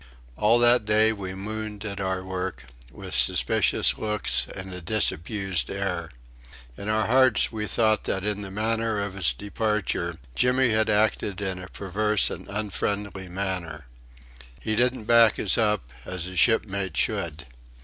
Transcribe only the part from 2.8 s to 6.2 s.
with suspicious looks and a disabused air.